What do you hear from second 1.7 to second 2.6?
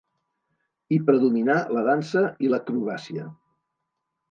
la dansa i